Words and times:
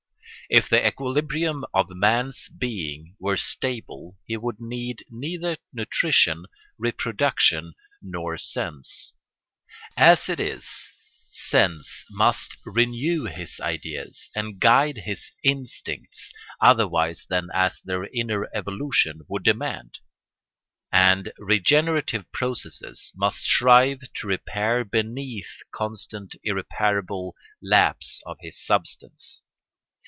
If 0.49 0.67
the 0.67 0.85
equilibrium 0.85 1.63
of 1.73 1.85
man's 1.91 2.49
being 2.49 3.15
were 3.19 3.37
stable 3.37 4.17
he 4.25 4.35
would 4.35 4.59
need 4.59 5.05
neither 5.09 5.55
nutrition, 5.71 6.45
reproduction, 6.77 7.73
nor 8.01 8.37
sense. 8.37 9.13
As 9.95 10.27
it 10.27 10.41
is, 10.41 10.89
sense 11.31 12.03
must 12.09 12.57
renew 12.65 13.27
his 13.27 13.61
ideas 13.61 14.29
and 14.35 14.59
guide 14.59 14.97
his 15.05 15.31
instincts 15.41 16.33
otherwise 16.59 17.25
than 17.29 17.47
as 17.53 17.79
their 17.81 18.07
inner 18.09 18.49
evolution 18.53 19.21
would 19.29 19.43
demand; 19.43 19.99
and 20.91 21.31
regenerative 21.37 22.29
processes 22.33 23.13
must 23.15 23.37
strive 23.45 23.99
to 24.15 24.27
repair 24.27 24.83
beneath 24.83 25.59
the 25.59 25.65
constant 25.71 26.35
irreparable 26.43 27.37
lapse 27.61 28.21
of 28.25 28.35
his 28.41 28.59
substance. 28.61 29.45